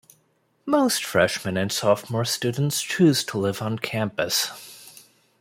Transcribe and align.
Most 0.65 1.05
freshman 1.05 1.57
and 1.57 1.71
sophomore 1.71 2.25
students 2.25 2.81
choose 2.81 3.23
to 3.25 3.37
live 3.37 3.61
on 3.61 3.77
campus. 3.77 5.05